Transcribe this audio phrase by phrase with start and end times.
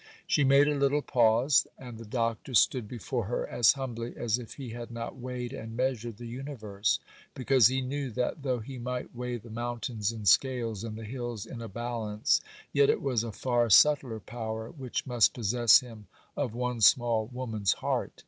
[0.25, 4.55] She made a little pause, and the Doctor stood before her as humbly as if
[4.55, 6.99] he had not weighed and measured the universe;
[7.35, 11.45] because he knew that though he might weigh the mountains in scales, and the hills
[11.45, 12.41] in a balance,
[12.73, 17.73] yet it was a far subtler power which must possess him of one small woman's
[17.73, 18.19] heart.